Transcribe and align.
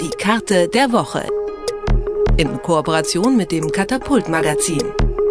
Die 0.00 0.10
Karte 0.10 0.68
der 0.68 0.92
Woche. 0.92 1.26
In 2.36 2.60
Kooperation 2.62 3.36
mit 3.36 3.52
dem 3.52 3.70
Katapult 3.70 4.28
Magazin, 4.28 4.82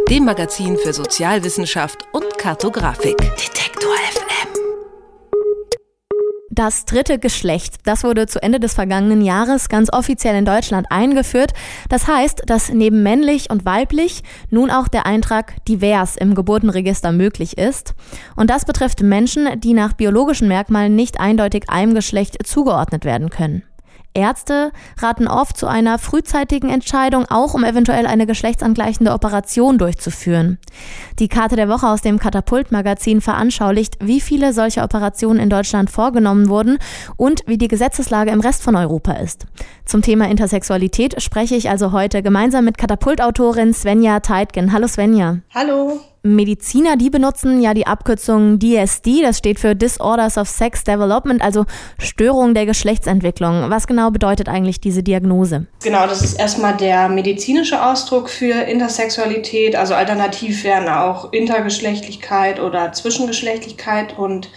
dem 0.09 0.25
Magazin 0.25 0.77
für 0.77 0.93
Sozialwissenschaft 0.93 2.05
und 2.11 2.37
Kartografik. 2.37 3.17
Detektor 3.17 3.93
FM. 4.11 4.49
Das 6.49 6.85
dritte 6.85 7.19
Geschlecht, 7.19 7.75
das 7.83 8.03
wurde 8.03 8.27
zu 8.27 8.41
Ende 8.41 8.59
des 8.59 8.73
vergangenen 8.73 9.21
Jahres 9.21 9.67
ganz 9.67 9.91
offiziell 9.91 10.35
in 10.35 10.45
Deutschland 10.45 10.87
eingeführt. 10.89 11.51
Das 11.89 12.07
heißt, 12.07 12.43
dass 12.45 12.69
neben 12.69 13.03
männlich 13.03 13.49
und 13.49 13.65
weiblich 13.65 14.23
nun 14.49 14.71
auch 14.71 14.87
der 14.87 15.05
Eintrag 15.05 15.65
divers 15.65 16.15
im 16.15 16.33
Geburtenregister 16.33 17.11
möglich 17.11 17.57
ist. 17.57 17.93
Und 18.35 18.49
das 18.49 18.65
betrifft 18.65 19.01
Menschen, 19.01 19.59
die 19.59 19.73
nach 19.73 19.93
biologischen 19.93 20.47
Merkmalen 20.47 20.95
nicht 20.95 21.19
eindeutig 21.19 21.69
einem 21.69 21.93
Geschlecht 21.93 22.45
zugeordnet 22.47 23.05
werden 23.05 23.29
können. 23.29 23.63
Ärzte 24.15 24.71
raten 24.97 25.27
oft 25.27 25.57
zu 25.57 25.67
einer 25.67 25.99
frühzeitigen 25.99 26.69
Entscheidung, 26.69 27.25
auch 27.29 27.53
um 27.53 27.63
eventuell 27.63 28.07
eine 28.07 28.25
geschlechtsangleichende 28.25 29.11
Operation 29.11 29.77
durchzuführen. 29.77 30.57
Die 31.19 31.27
Karte 31.27 31.55
der 31.55 31.69
Woche 31.69 31.87
aus 31.87 32.01
dem 32.01 32.17
Katapult-Magazin 32.17 33.21
veranschaulicht, 33.21 33.97
wie 33.99 34.21
viele 34.21 34.53
solche 34.53 34.81
Operationen 34.81 35.39
in 35.39 35.49
Deutschland 35.49 35.89
vorgenommen 35.89 36.49
wurden 36.49 36.79
und 37.17 37.41
wie 37.45 37.57
die 37.57 37.67
Gesetzeslage 37.67 38.31
im 38.31 38.41
Rest 38.41 38.63
von 38.63 38.75
Europa 38.75 39.13
ist. 39.13 39.45
Zum 39.85 40.01
Thema 40.01 40.29
Intersexualität 40.29 41.21
spreche 41.21 41.55
ich 41.55 41.69
also 41.69 41.91
heute 41.91 42.23
gemeinsam 42.23 42.65
mit 42.65 42.77
Katapult-Autorin 42.77 43.73
Svenja 43.73 44.21
Teitgen. 44.21 44.71
Hallo 44.71 44.87
Svenja. 44.87 45.39
Hallo. 45.53 45.99
Mediziner, 46.25 46.97
die 46.97 47.11
benutzen 47.11 47.61
ja 47.61 47.73
die 47.75 47.85
Abkürzung 47.85 48.59
DSD, 48.59 49.21
das 49.21 49.37
steht 49.37 49.59
für 49.59 49.75
Disorders 49.75 50.37
of 50.37 50.49
Sex 50.49 50.83
Development, 50.83 51.41
also 51.41 51.65
Störung 51.99 52.55
der 52.55 52.65
Geschlechtsentwicklung. 52.65 53.69
Was 53.69 53.85
genau 53.85 54.09
bedeutet 54.09 54.49
eigentlich 54.49 54.79
diese 54.79 55.03
Diagnose? 55.03 55.67
Genau, 55.83 56.07
das 56.07 56.23
ist 56.23 56.39
erstmal 56.39 56.75
der 56.75 57.09
medizinische 57.09 57.85
Ausdruck 57.85 58.29
für 58.29 58.53
Intersexualität, 58.53 59.75
also 59.75 59.93
alternativ 59.93 60.63
wären 60.63 60.89
auch 60.89 61.31
Intergeschlechtlichkeit 61.31 62.59
oder 62.59 62.91
Zwischengeschlechtlichkeit 62.91 64.17
und 64.17 64.49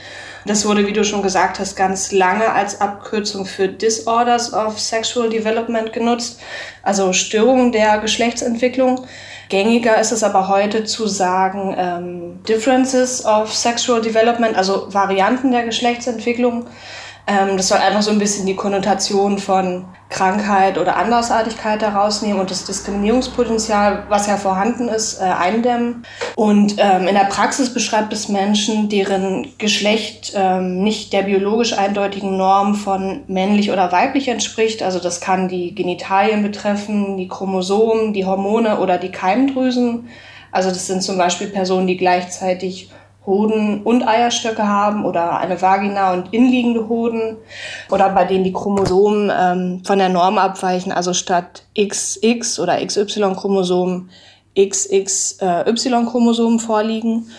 das 0.44 0.66
wurde, 0.66 0.86
wie 0.86 0.92
du 0.92 1.04
schon 1.04 1.22
gesagt 1.22 1.58
hast, 1.58 1.76
ganz 1.76 2.12
lange 2.12 2.50
als 2.52 2.80
Abkürzung 2.80 3.44
für 3.44 3.68
Disorders 3.68 4.52
of 4.52 4.78
Sexual 4.80 5.28
Development 5.28 5.92
genutzt, 5.92 6.40
also 6.82 7.12
Störungen 7.12 7.72
der 7.72 7.98
Geschlechtsentwicklung. 7.98 9.06
Gängiger 9.48 9.98
ist 9.98 10.12
es 10.12 10.22
aber 10.22 10.48
heute 10.48 10.84
zu 10.84 11.06
sagen 11.06 11.74
ähm, 11.78 12.42
Differences 12.44 13.24
of 13.24 13.54
Sexual 13.54 14.00
Development, 14.00 14.56
also 14.56 14.92
Varianten 14.92 15.52
der 15.52 15.64
Geschlechtsentwicklung. 15.64 16.66
Ähm, 17.28 17.58
das 17.58 17.68
soll 17.68 17.78
einfach 17.78 18.00
so 18.00 18.10
ein 18.10 18.18
bisschen 18.18 18.46
die 18.46 18.56
Konnotation 18.56 19.38
von 19.38 19.84
Krankheit 20.08 20.78
oder 20.78 20.96
Andersartigkeit 20.96 21.82
herausnehmen 21.82 22.40
und 22.40 22.50
das 22.50 22.64
Diskriminierungspotenzial, 22.64 24.04
was 24.08 24.26
ja 24.26 24.38
vorhanden 24.38 24.88
ist, 24.88 25.20
äh, 25.20 25.24
eindämmen. 25.24 26.06
Und 26.36 26.76
ähm, 26.78 27.06
in 27.06 27.14
der 27.14 27.26
Praxis 27.26 27.74
beschreibt 27.74 28.14
es 28.14 28.30
Menschen, 28.30 28.88
deren 28.88 29.46
Geschlecht 29.58 30.32
ähm, 30.34 30.82
nicht 30.82 31.12
der 31.12 31.24
biologisch 31.24 31.74
eindeutigen 31.74 32.38
Norm 32.38 32.74
von 32.74 33.24
männlich 33.26 33.70
oder 33.70 33.92
weiblich 33.92 34.28
entspricht. 34.28 34.82
Also 34.82 34.98
das 34.98 35.20
kann 35.20 35.48
die 35.48 35.74
Genitalien 35.74 36.42
betreffen, 36.42 37.18
die 37.18 37.28
Chromosomen, 37.28 38.14
die 38.14 38.24
Hormone 38.24 38.80
oder 38.80 38.96
die 38.96 39.12
Keimdrüsen. 39.12 40.08
Also 40.50 40.70
das 40.70 40.86
sind 40.86 41.02
zum 41.02 41.18
Beispiel 41.18 41.48
Personen, 41.48 41.86
die 41.86 41.98
gleichzeitig 41.98 42.88
Hoden 43.28 43.82
und 43.82 44.08
Eierstöcke 44.08 44.66
haben 44.66 45.04
oder 45.04 45.38
eine 45.38 45.62
Vagina 45.62 46.14
und 46.14 46.32
innenliegende 46.32 46.88
Hoden 46.88 47.36
oder 47.90 48.08
bei 48.08 48.24
denen 48.24 48.42
die 48.42 48.52
Chromosomen 48.52 49.30
ähm, 49.32 49.82
von 49.84 49.98
der 49.98 50.08
Norm 50.08 50.38
abweichen, 50.38 50.90
also 50.90 51.12
statt 51.12 51.62
XX 51.78 52.58
oder 52.58 52.84
XY-Chromosomen 52.84 54.10
XXY-Chromosomen 54.58 56.58
vorliegen. 56.58 57.30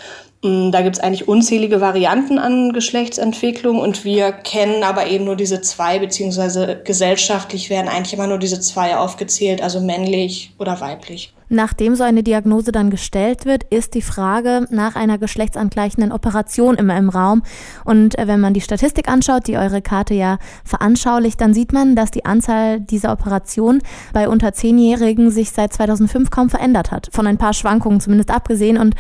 Mm, 0.41 0.72
da 0.72 0.81
gibt 0.81 0.96
es 0.96 1.02
eigentlich 1.02 1.28
unzählige 1.28 1.81
Varianten 1.81 2.40
an 2.40 2.72
Geschlechtsentwicklung 2.72 3.80
und 3.80 4.06
wir 4.06 4.31
kennen 4.31 4.84
aber 4.84 5.08
eben 5.08 5.25
nur 5.25 5.35
diese 5.35 5.59
zwei, 5.62 6.00
beziehungsweise 6.00 6.81
gesellschaftlich 6.84 7.69
werden 7.69 7.90
eigentlich 7.90 8.14
immer 8.14 8.28
nur 8.28 8.38
diese 8.38 8.62
zwei 8.62 8.96
aufgezählt, 8.96 9.62
also 9.62 9.81
männlich 9.81 10.53
oder 10.58 10.80
weiblich. 10.80 11.34
Nachdem 11.50 11.96
so 11.96 12.04
eine 12.04 12.22
Diagnose 12.22 12.72
dann 12.72 12.92
gestellt 12.92 13.46
wird, 13.46 13.64
ist 13.64 13.96
die 13.96 14.04
Frage 14.04 14.68
nach 14.70 14.96
einer 14.96 15.18
geschlechtsangleichenden 15.18 16.12
Operation 16.12 16.76
immer 16.76 16.96
im 16.96 17.10
Raum. 17.10 17.42
Und 17.86 18.18
äh, 18.20 18.28
wenn 18.28 18.40
man 18.40 18.54
die 18.54 18.62
Statistik 18.62 19.10
anschaut, 19.10 19.48
die 19.48 19.58
eure 19.58 19.82
Karte 19.82 20.14
ja 20.14 20.38
veranschaulicht, 20.64 21.42
dann 21.42 21.56
sieht 21.56 21.74
man, 21.74 21.96
dass 21.96 22.12
die 22.12 22.24
Anzahl 22.24 22.80
dieser 22.80 23.12
Operationen 23.12 23.82
bei 24.14 24.30
unter 24.30 24.54
Zehnjährigen 24.54 25.32
sich 25.32 25.52
seit 25.52 25.74
2005 25.74 26.30
kaum 26.30 26.52
verändert 26.52 26.92
hat. 26.92 27.09
Von 27.12 27.26
ein 27.26 27.40
paar 27.40 27.54
Schwankungen 27.54 28.00
zumindest 28.00 28.30
abgesehen. 28.30 28.78
Und 28.78 28.94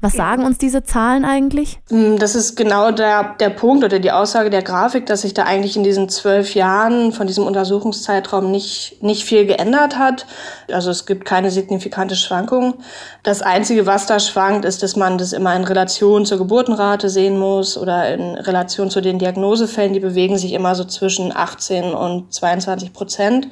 was 0.00 0.12
sagen 0.12 0.44
uns 0.44 0.58
diese 0.58 0.84
Zahlen 0.84 1.24
eigentlich? 1.24 1.80
Mm, 1.90 2.16
das 2.18 2.36
ist 2.36 2.54
genau 2.54 2.92
der, 2.92 3.34
der 3.40 3.50
Punkt 3.50 3.82
oder 3.82 3.98
die 3.98 4.12
Aussage 4.12 4.50
der 4.50 4.62
Grafik, 4.62 5.06
dass 5.06 5.22
sich 5.22 5.34
da 5.34 5.42
eigentlich 5.42 5.76
in 5.76 5.82
diesen 5.82 6.08
zwölf 6.08 6.54
Jahren 6.54 7.10
von 7.10 7.26
diesem 7.26 7.44
Untersuchungszeitraum 7.44 8.48
nicht, 8.52 8.98
nicht 9.02 9.24
viel 9.24 9.44
geändert 9.44 9.98
hat. 9.98 10.26
Also 10.70 10.90
es 10.90 11.04
gibt 11.04 11.24
keine 11.24 11.50
signifikante 11.50 11.95
signifikante 11.96 12.16
Schwankungen. 12.16 12.74
Das 13.22 13.42
Einzige, 13.42 13.86
was 13.86 14.06
da 14.06 14.20
schwankt, 14.20 14.64
ist, 14.64 14.82
dass 14.82 14.96
man 14.96 15.18
das 15.18 15.32
immer 15.32 15.54
in 15.56 15.64
Relation 15.64 16.26
zur 16.26 16.38
Geburtenrate 16.38 17.08
sehen 17.08 17.38
muss 17.38 17.76
oder 17.76 18.12
in 18.12 18.36
Relation 18.36 18.90
zu 18.90 19.00
den 19.00 19.18
Diagnosefällen. 19.18 19.94
Die 19.94 20.00
bewegen 20.00 20.38
sich 20.38 20.52
immer 20.52 20.74
so 20.74 20.84
zwischen 20.84 21.34
18 21.34 21.94
und 21.94 22.32
22 22.32 22.92
Prozent. 22.92 23.48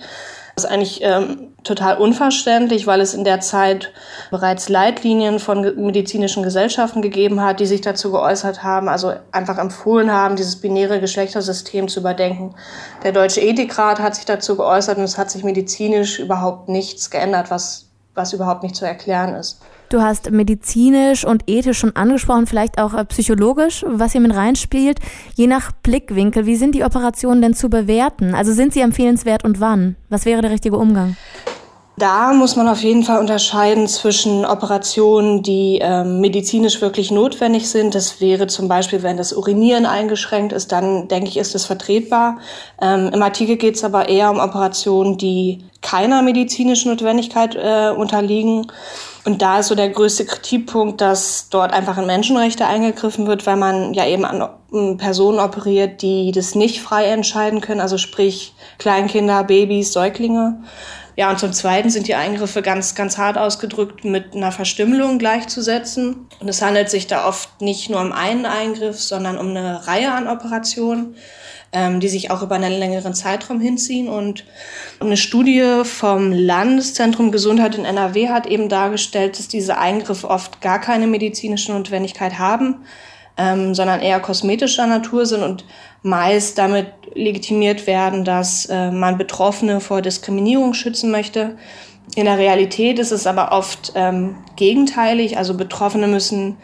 Das 0.55 0.65
ist 0.65 0.71
eigentlich 0.71 1.01
ähm, 1.03 1.49
total 1.65 1.99
unverständlich, 1.99 2.87
weil 2.87 3.01
es 3.01 3.13
in 3.13 3.25
der 3.25 3.41
Zeit 3.41 3.93
bereits 4.31 4.69
Leitlinien 4.69 5.41
von 5.41 5.63
medizinischen 5.85 6.45
Gesellschaften 6.45 7.03
gegeben 7.03 7.41
hat, 7.41 7.59
die 7.59 7.67
sich 7.67 7.81
dazu 7.81 8.13
geäußert 8.13 8.63
haben, 8.63 8.89
also 8.89 9.15
einfach 9.33 9.59
empfohlen 9.59 10.13
haben, 10.13 10.37
dieses 10.37 10.61
binäre 10.61 11.01
Geschlechtersystem 11.01 11.89
zu 11.89 12.01
überdenken. 12.01 12.55
Der 13.03 13.11
Deutsche 13.11 13.41
Ethikrat 13.41 13.99
hat 13.99 14.15
sich 14.15 14.27
dazu 14.27 14.55
geäußert 14.55 14.99
und 14.99 15.05
es 15.05 15.19
hat 15.19 15.29
sich 15.29 15.43
medizinisch 15.43 16.21
überhaupt 16.21 16.69
nichts 16.69 17.11
geändert, 17.11 17.51
was 17.51 17.84
was 18.15 18.33
überhaupt 18.33 18.63
nicht 18.63 18.77
zu 18.77 18.87
erklären 18.87 19.35
ist. 19.35 19.61
Du 19.89 20.01
hast 20.03 20.31
medizinisch 20.31 21.25
und 21.25 21.45
ethisch 21.47 21.79
schon 21.79 21.95
angesprochen, 21.95 22.47
vielleicht 22.47 22.79
auch 22.79 22.95
äh, 22.95 23.05
psychologisch, 23.05 23.85
was 23.87 24.13
hier 24.13 24.21
mit 24.21 24.35
reinspielt. 24.35 24.99
Je 25.35 25.47
nach 25.47 25.73
Blickwinkel, 25.73 26.47
wie 26.47 26.57
sind 26.57 26.75
die 26.75 26.85
Operationen 26.85 27.43
denn 27.43 27.55
zu 27.55 27.69
bewerten? 27.69 28.35
Also 28.35 28.53
sind 28.53 28.73
sie 28.73 28.81
empfehlenswert 28.81 29.45
und 29.45 29.61
wann? 29.61 29.97
Was 30.09 30.25
wäre 30.25 30.43
der 30.43 30.51
richtige 30.51 30.79
Umgang? 30.79 31.17
Da 31.97 32.33
muss 32.33 32.57
man 32.57 32.67
auf 32.67 32.83
jeden 32.83 33.05
Fall 33.05 33.21
unterscheiden 33.21 33.87
zwischen 33.87 34.45
Operationen, 34.45 35.45
die 35.45 35.79
ähm, 35.81 36.21
medizinisch 36.21 36.81
wirklich 36.81 37.13
notwendig 37.13 37.71
sind. 37.71 37.95
Das 37.95 38.21
wäre 38.21 38.49
zum 38.49 38.67
Beispiel, 38.67 39.05
wenn 39.05 39.17
das 39.17 39.33
Urinieren 39.33 39.87
eingeschränkt 39.87 40.53
ist, 40.53 40.73
dann 40.73 41.07
denke 41.07 41.29
ich, 41.29 41.37
ist 41.37 41.55
das 41.55 41.67
vertretbar. 41.67 42.39
Ähm, 42.83 43.11
Im 43.15 43.23
Artikel 43.23 43.57
geht 43.57 43.77
es 43.77 43.85
aber 43.85 44.09
eher 44.09 44.33
um 44.33 44.41
Operationen, 44.41 45.19
die 45.19 45.65
keiner 45.83 46.23
medizinischen 46.23 46.91
Notwendigkeit 46.91 47.55
äh, 47.55 47.91
unterliegen. 47.97 48.67
Und 49.25 49.41
da 49.41 49.61
ist 49.61 49.69
so 49.69 49.77
der 49.77 49.91
größte 49.91 50.27
Kritikpunkt, 50.27 51.01
dass 51.01 51.49
dort 51.49 51.73
einfach 51.73 51.97
in 51.97 52.07
Menschenrechte 52.07 52.67
eingegriffen 52.67 53.29
wird, 53.29 53.47
weil 53.47 53.57
man 53.57 53.95
ja 53.95 54.05
eben 54.05 54.25
an 54.25 54.49
Personen 54.99 55.39
operiert, 55.39 56.03
die 56.03 56.33
das 56.33 56.57
nicht 56.57 56.83
frei 56.83 57.07
entscheiden 57.07 57.61
können, 57.61 57.81
also 57.81 57.99
sprich 57.99 58.55
Kleinkinder, 58.79 59.45
Babys, 59.45 59.93
Säuglinge. 59.93 60.59
Ja, 61.17 61.31
und 61.31 61.39
zum 61.39 61.53
Zweiten 61.53 61.91
sind 61.91 62.09
die 62.09 62.17
Eingriffe 62.17 62.61
ganz, 62.61 62.97
ganz 62.97 63.19
hart 63.19 63.39
ausgedrückt 63.39 64.05
mit 64.05 64.35
einer 64.35 64.51
Verstümmelung 64.51 65.19
gleichzusetzen. 65.19 66.27
Und 66.41 66.49
es 66.49 66.61
handelt 66.61 66.91
sich 66.91 67.07
da 67.07 67.29
oft 67.29 67.61
nicht 67.61 67.89
nur 67.89 68.01
um 68.01 68.11
einen 68.11 68.47
Eingriff, 68.47 69.01
sondern 69.01 69.39
um 69.39 69.51
eine 69.51 69.87
Reihe 69.87 70.13
an 70.13 70.27
Operationen, 70.27 71.15
ähm, 71.73 72.01
die 72.01 72.09
sich 72.09 72.33
auch 72.33 72.43
über 72.43 72.57
einen 72.57 72.73
längeren 72.73 73.15
Zeitraum 73.15 73.61
hinziehen. 73.61 74.09
Und 74.09 74.45
eine 74.99 75.17
Studie 75.17 75.83
vom 75.85 76.33
Landeszentrum 76.33 77.31
Gesundheit 77.31 77.77
in 77.77 77.85
NRW 77.85 78.31
hat 78.31 78.47
eben 78.49 78.69
dargestellt, 78.69 79.39
dass 79.39 79.47
diese 79.47 79.79
Eingriffe 79.79 80.29
oft 80.29 80.61
gar 80.61 80.81
keine 80.81 81.07
medizinische 81.07 81.71
Notwendigkeit 81.71 82.41
haben, 82.41 82.85
ähm, 83.37 83.75
sondern 83.75 84.01
eher 84.01 84.21
kosmetischer 84.21 84.87
Natur 84.87 85.27
sind 85.27 85.43
und 85.43 85.65
meist 86.03 86.59
damit 86.59 86.87
legitimiert 87.15 87.87
werden, 87.87 88.25
dass 88.25 88.67
äh, 88.67 88.91
man 88.91 89.19
Betroffene 89.19 89.81
vor 89.81 90.03
Diskriminierung 90.03 90.75
schützen 90.75 91.11
möchte. 91.11 91.57
In 92.17 92.27
der 92.27 92.39
Realität 92.39 92.99
ist 92.99 93.13
es 93.13 93.27
aber 93.27 93.53
oft 93.53 93.93
ähm, 93.95 94.37
gegenteilig. 94.57 95.39
Also 95.39 95.57
Betroffene 95.57 96.07
müssen 96.07 96.57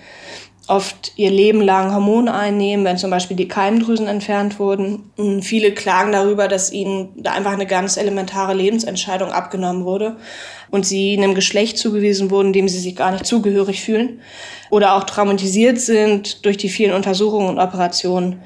oft 0.71 1.13
ihr 1.17 1.31
Leben 1.31 1.61
lang 1.61 1.93
Hormone 1.93 2.33
einnehmen, 2.33 2.85
wenn 2.85 2.97
zum 2.97 3.11
Beispiel 3.11 3.37
die 3.37 3.49
Keimdrüsen 3.49 4.07
entfernt 4.07 4.61
wurden. 4.61 5.11
Und 5.17 5.43
viele 5.43 5.73
klagen 5.73 6.13
darüber, 6.13 6.47
dass 6.47 6.73
ihnen 6.73 7.09
da 7.17 7.33
einfach 7.33 7.53
eine 7.53 7.67
ganz 7.67 7.97
elementare 7.97 8.55
Lebensentscheidung 8.55 9.33
abgenommen 9.33 9.85
wurde 9.85 10.17
und 10.71 10.87
sie 10.87 11.19
einem 11.19 11.35
Geschlecht 11.35 11.77
zugewiesen 11.77 12.31
wurden, 12.31 12.53
dem 12.53 12.69
sie 12.69 12.79
sich 12.79 12.95
gar 12.95 13.11
nicht 13.11 13.27
zugehörig 13.27 13.83
fühlen 13.83 14.21
oder 14.71 14.95
auch 14.95 15.05
traumatisiert 15.05 15.81
sind 15.81 16.45
durch 16.45 16.57
die 16.57 16.69
vielen 16.69 16.95
Untersuchungen 16.95 17.49
und 17.49 17.59
Operationen. 17.59 18.41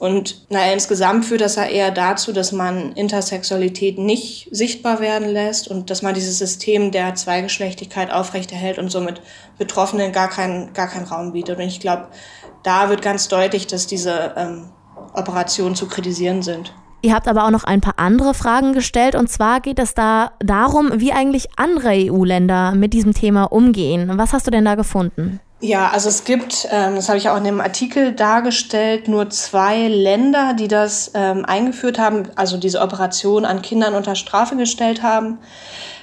Und 0.00 0.46
naja, 0.48 0.72
insgesamt 0.72 1.26
führt 1.26 1.42
das 1.42 1.56
ja 1.56 1.64
eher 1.64 1.90
dazu, 1.90 2.32
dass 2.32 2.52
man 2.52 2.92
Intersexualität 2.92 3.98
nicht 3.98 4.48
sichtbar 4.50 4.98
werden 5.00 5.28
lässt 5.28 5.68
und 5.68 5.90
dass 5.90 6.00
man 6.00 6.14
dieses 6.14 6.38
System 6.38 6.90
der 6.90 7.14
Zweigeschlechtigkeit 7.16 8.10
aufrechterhält 8.10 8.78
und 8.78 8.90
somit 8.90 9.20
Betroffenen 9.58 10.10
gar 10.10 10.30
keinen 10.30 10.72
gar 10.72 10.88
keinen 10.88 11.04
Raum 11.04 11.32
bietet. 11.32 11.58
Und 11.58 11.64
ich 11.64 11.80
glaube, 11.80 12.08
da 12.62 12.88
wird 12.88 13.02
ganz 13.02 13.28
deutlich, 13.28 13.66
dass 13.66 13.86
diese 13.86 14.32
ähm, 14.38 14.70
Operationen 15.12 15.74
zu 15.74 15.86
kritisieren 15.86 16.40
sind. 16.40 16.72
Ihr 17.02 17.12
habt 17.12 17.28
aber 17.28 17.44
auch 17.44 17.50
noch 17.50 17.64
ein 17.64 17.82
paar 17.82 17.98
andere 17.98 18.32
Fragen 18.32 18.72
gestellt 18.72 19.14
und 19.14 19.28
zwar 19.28 19.60
geht 19.60 19.78
es 19.78 19.92
da 19.92 20.32
darum, 20.38 20.92
wie 20.94 21.12
eigentlich 21.12 21.48
andere 21.56 21.90
EU-Länder 21.90 22.72
mit 22.74 22.94
diesem 22.94 23.12
Thema 23.12 23.44
umgehen. 23.44 24.10
Was 24.14 24.32
hast 24.32 24.46
du 24.46 24.50
denn 24.50 24.64
da 24.64 24.76
gefunden? 24.76 25.40
Ja, 25.62 25.90
also 25.90 26.08
es 26.08 26.24
gibt, 26.24 26.66
ähm, 26.70 26.94
das 26.94 27.08
habe 27.08 27.18
ich 27.18 27.28
auch 27.28 27.36
in 27.36 27.44
dem 27.44 27.60
Artikel 27.60 28.14
dargestellt, 28.14 29.08
nur 29.08 29.28
zwei 29.28 29.88
Länder, 29.88 30.54
die 30.54 30.68
das 30.68 31.10
ähm, 31.14 31.44
eingeführt 31.44 31.98
haben, 31.98 32.30
also 32.34 32.56
diese 32.56 32.80
Operation 32.80 33.44
an 33.44 33.60
Kindern 33.60 33.94
unter 33.94 34.14
Strafe 34.14 34.56
gestellt 34.56 35.02
haben. 35.02 35.38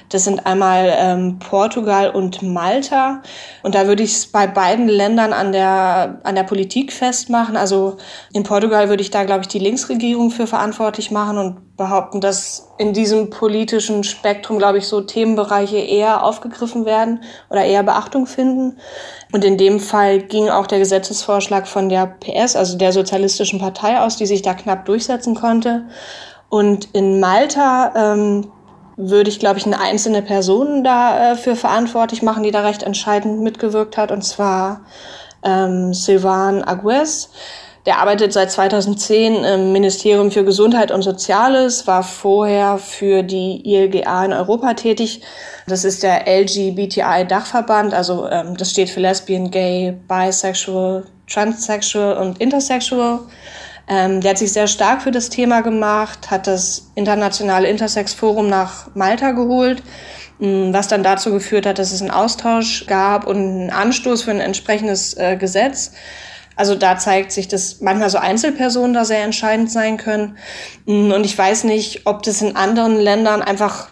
Das 0.08 0.24
sind 0.24 0.46
einmal 0.46 0.92
ähm, 0.96 1.38
Portugal 1.38 2.10
und 2.10 2.42
Malta. 2.42 3.22
Und 3.62 3.74
da 3.74 3.86
würde 3.86 4.02
ich 4.02 4.12
es 4.12 4.26
bei 4.26 4.46
beiden 4.46 4.88
Ländern 4.88 5.32
an 5.32 5.52
der, 5.52 6.20
an 6.22 6.34
der 6.34 6.44
Politik 6.44 6.92
festmachen. 6.92 7.56
Also 7.56 7.98
in 8.32 8.42
Portugal 8.42 8.88
würde 8.88 9.02
ich 9.02 9.10
da, 9.10 9.24
glaube 9.24 9.42
ich, 9.42 9.48
die 9.48 9.58
Linksregierung 9.58 10.30
für 10.30 10.46
verantwortlich 10.46 11.10
machen 11.10 11.38
und 11.38 11.76
behaupten, 11.76 12.20
dass 12.20 12.70
in 12.78 12.92
diesem 12.92 13.30
politischen 13.30 14.02
Spektrum, 14.02 14.58
glaube 14.58 14.78
ich, 14.78 14.88
so 14.88 15.00
Themenbereiche 15.00 15.78
eher 15.78 16.24
aufgegriffen 16.24 16.84
werden 16.84 17.22
oder 17.50 17.64
eher 17.64 17.82
Beachtung 17.82 18.26
finden. 18.26 18.78
Und 19.32 19.44
in 19.44 19.58
dem 19.58 19.78
Fall 19.78 20.20
ging 20.20 20.48
auch 20.48 20.66
der 20.66 20.78
Gesetzesvorschlag 20.78 21.68
von 21.68 21.88
der 21.88 22.06
PS, 22.06 22.56
also 22.56 22.76
der 22.78 22.92
Sozialistischen 22.92 23.60
Partei 23.60 24.00
aus, 24.00 24.16
die 24.16 24.26
sich 24.26 24.42
da 24.42 24.54
knapp 24.54 24.86
durchsetzen 24.86 25.34
konnte. 25.34 25.84
Und 26.48 26.88
in 26.94 27.20
Malta 27.20 27.92
ähm, 27.94 28.50
würde 28.98 29.30
ich, 29.30 29.38
glaube 29.38 29.58
ich, 29.58 29.64
eine 29.64 29.80
einzelne 29.80 30.22
Person 30.22 30.82
dafür 30.82 31.52
äh, 31.52 31.56
verantwortlich 31.56 32.20
machen, 32.20 32.42
die 32.42 32.50
da 32.50 32.62
recht 32.62 32.82
entscheidend 32.82 33.40
mitgewirkt 33.40 33.96
hat, 33.96 34.10
und 34.10 34.22
zwar 34.22 34.80
ähm, 35.44 35.94
Sylvain 35.94 36.64
Agues. 36.64 37.30
Der 37.86 38.00
arbeitet 38.00 38.32
seit 38.32 38.50
2010 38.50 39.44
im 39.44 39.72
Ministerium 39.72 40.32
für 40.32 40.44
Gesundheit 40.44 40.90
und 40.90 41.02
Soziales, 41.02 41.86
war 41.86 42.02
vorher 42.02 42.76
für 42.76 43.22
die 43.22 43.62
ILGA 43.64 44.24
in 44.24 44.32
Europa 44.32 44.74
tätig. 44.74 45.22
Das 45.68 45.84
ist 45.84 46.02
der 46.02 46.26
LGBTI-Dachverband, 46.26 47.94
also 47.94 48.28
ähm, 48.28 48.56
das 48.56 48.72
steht 48.72 48.90
für 48.90 49.00
Lesbian, 49.00 49.50
Gay, 49.50 49.96
Bisexual, 50.08 51.04
Transsexual 51.28 52.16
und 52.18 52.40
Intersexual. 52.40 53.20
Ähm, 53.88 54.20
der 54.20 54.32
hat 54.32 54.38
sich 54.38 54.52
sehr 54.52 54.66
stark 54.66 55.02
für 55.02 55.10
das 55.10 55.30
Thema 55.30 55.62
gemacht, 55.62 56.30
hat 56.30 56.46
das 56.46 56.90
internationale 56.94 57.68
Intersex-Forum 57.68 58.48
nach 58.48 58.94
Malta 58.94 59.32
geholt, 59.32 59.82
mm, 60.38 60.72
was 60.72 60.88
dann 60.88 61.02
dazu 61.02 61.32
geführt 61.32 61.64
hat, 61.64 61.78
dass 61.78 61.92
es 61.92 62.02
einen 62.02 62.10
Austausch 62.10 62.86
gab 62.86 63.26
und 63.26 63.36
einen 63.36 63.70
Anstoß 63.70 64.22
für 64.22 64.30
ein 64.30 64.40
entsprechendes 64.40 65.14
äh, 65.14 65.36
Gesetz. 65.36 65.92
Also 66.54 66.74
da 66.74 66.98
zeigt 66.98 67.32
sich, 67.32 67.48
dass 67.48 67.80
manchmal 67.80 68.10
so 68.10 68.18
Einzelpersonen 68.18 68.92
da 68.92 69.04
sehr 69.04 69.22
entscheidend 69.22 69.70
sein 69.70 69.96
können. 69.96 70.36
Mm, 70.84 71.12
und 71.12 71.24
ich 71.24 71.38
weiß 71.38 71.64
nicht, 71.64 72.02
ob 72.04 72.22
das 72.24 72.42
in 72.42 72.56
anderen 72.56 72.96
Ländern 72.96 73.40
einfach 73.40 73.88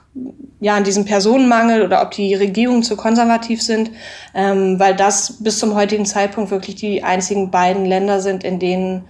ja 0.61 0.77
an 0.77 0.85
diesem 0.85 1.05
Personenmangel 1.05 1.83
oder 1.83 2.03
ob 2.03 2.11
die 2.11 2.35
Regierungen 2.35 2.83
zu 2.83 2.97
konservativ 2.97 3.63
sind, 3.63 3.91
ähm, 4.35 4.79
weil 4.79 4.95
das 4.95 5.43
bis 5.43 5.59
zum 5.59 5.75
heutigen 5.75 6.07
Zeitpunkt 6.07 6.51
wirklich 6.51 6.77
die 6.77 7.03
einzigen 7.03 7.51
beiden 7.51 7.85
Länder 7.87 8.21
sind, 8.21 8.45
in 8.45 8.59
denen 8.59 9.05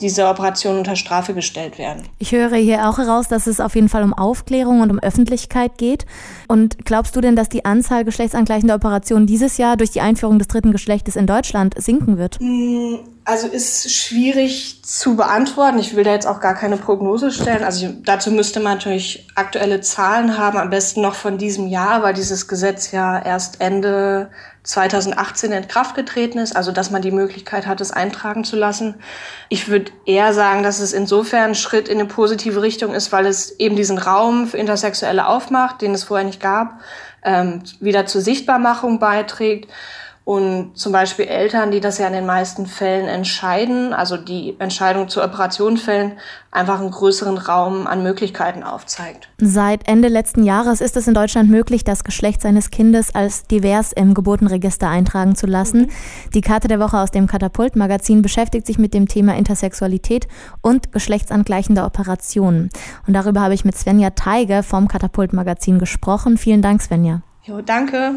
diese 0.00 0.26
Operationen 0.26 0.78
unter 0.78 0.96
Strafe 0.96 1.32
gestellt 1.34 1.78
werden. 1.78 2.02
Ich 2.18 2.32
höre 2.32 2.56
hier 2.56 2.88
auch 2.88 2.98
heraus, 2.98 3.28
dass 3.28 3.46
es 3.46 3.60
auf 3.60 3.74
jeden 3.74 3.88
Fall 3.88 4.02
um 4.02 4.12
Aufklärung 4.12 4.80
und 4.80 4.90
um 4.90 4.98
Öffentlichkeit 4.98 5.78
geht. 5.78 6.06
Und 6.48 6.84
glaubst 6.84 7.14
du 7.16 7.20
denn, 7.20 7.36
dass 7.36 7.48
die 7.48 7.64
Anzahl 7.64 8.04
geschlechtsangleichender 8.04 8.74
Operationen 8.74 9.26
dieses 9.26 9.58
Jahr 9.58 9.76
durch 9.76 9.90
die 9.90 10.00
Einführung 10.00 10.38
des 10.38 10.48
dritten 10.48 10.72
Geschlechtes 10.72 11.16
in 11.16 11.26
Deutschland 11.26 11.74
sinken 11.78 12.18
wird? 12.18 12.38
Also 13.28 13.48
ist 13.48 13.90
schwierig 13.90 14.84
zu 14.84 15.16
beantworten. 15.16 15.80
Ich 15.80 15.96
will 15.96 16.04
da 16.04 16.12
jetzt 16.12 16.28
auch 16.28 16.38
gar 16.38 16.54
keine 16.54 16.76
Prognose 16.76 17.32
stellen. 17.32 17.64
Also 17.64 17.88
dazu 18.04 18.30
müsste 18.30 18.60
man 18.60 18.74
natürlich 18.74 19.26
aktuelle 19.34 19.80
Zahlen 19.80 20.38
haben, 20.38 20.56
am 20.56 20.70
besten 20.70 21.00
noch 21.00 21.16
von 21.16 21.36
diesem 21.36 21.66
Jahr, 21.66 22.04
weil 22.04 22.14
dieses 22.14 22.46
Gesetz 22.46 22.92
ja 22.92 23.20
erst 23.20 23.60
Ende 23.60 24.30
2018 24.62 25.50
in 25.50 25.66
Kraft 25.66 25.96
getreten 25.96 26.38
ist, 26.38 26.54
also 26.54 26.70
dass 26.70 26.92
man 26.92 27.02
die 27.02 27.10
Möglichkeit 27.10 27.66
hat, 27.66 27.80
es 27.80 27.90
eintragen 27.90 28.44
zu 28.44 28.54
lassen. 28.54 28.94
Ich 29.48 29.66
würde 29.66 29.90
eher 30.04 30.32
sagen, 30.32 30.62
dass 30.62 30.78
es 30.78 30.92
insofern 30.92 31.50
ein 31.50 31.54
Schritt 31.56 31.88
in 31.88 31.98
eine 31.98 32.08
positive 32.08 32.62
Richtung 32.62 32.94
ist, 32.94 33.10
weil 33.10 33.26
es 33.26 33.58
eben 33.58 33.74
diesen 33.74 33.98
Raum 33.98 34.46
für 34.46 34.58
Intersexuelle 34.58 35.26
aufmacht, 35.26 35.82
den 35.82 35.94
es 35.94 36.04
vorher 36.04 36.26
nicht 36.26 36.40
gab, 36.40 36.78
ähm, 37.24 37.64
wieder 37.80 38.06
zur 38.06 38.20
Sichtbarmachung 38.20 39.00
beiträgt 39.00 39.68
und 40.26 40.76
zum 40.76 40.90
Beispiel 40.90 41.26
Eltern, 41.26 41.70
die 41.70 41.78
das 41.78 41.98
ja 41.98 42.08
in 42.08 42.12
den 42.12 42.26
meisten 42.26 42.66
Fällen 42.66 43.06
entscheiden, 43.06 43.92
also 43.92 44.16
die 44.16 44.56
Entscheidung 44.58 45.08
zur 45.08 45.22
Operation 45.22 45.76
fällen, 45.76 46.18
einfach 46.50 46.80
einen 46.80 46.90
größeren 46.90 47.38
Raum 47.38 47.86
an 47.86 48.02
Möglichkeiten 48.02 48.64
aufzeigt. 48.64 49.28
Seit 49.38 49.86
Ende 49.86 50.08
letzten 50.08 50.42
Jahres 50.42 50.80
ist 50.80 50.96
es 50.96 51.06
in 51.06 51.14
Deutschland 51.14 51.48
möglich, 51.48 51.84
das 51.84 52.02
Geschlecht 52.02 52.42
seines 52.42 52.72
Kindes 52.72 53.14
als 53.14 53.44
divers 53.44 53.92
im 53.92 54.14
Geburtenregister 54.14 54.88
eintragen 54.88 55.36
zu 55.36 55.46
lassen. 55.46 55.82
Mhm. 55.82 55.90
Die 56.34 56.40
Karte 56.40 56.66
der 56.66 56.80
Woche 56.80 56.98
aus 56.98 57.12
dem 57.12 57.28
Katapult-Magazin 57.28 58.22
beschäftigt 58.22 58.66
sich 58.66 58.78
mit 58.78 58.94
dem 58.94 59.06
Thema 59.06 59.36
Intersexualität 59.36 60.26
und 60.60 60.90
geschlechtsangleichende 60.90 61.84
Operationen. 61.84 62.70
Und 63.06 63.14
darüber 63.14 63.42
habe 63.42 63.54
ich 63.54 63.64
mit 63.64 63.78
Svenja 63.78 64.10
Teige 64.10 64.64
vom 64.64 64.88
Katapult-Magazin 64.88 65.78
gesprochen. 65.78 66.36
Vielen 66.36 66.62
Dank, 66.62 66.82
Svenja. 66.82 67.22
Jo, 67.44 67.60
danke. 67.60 68.16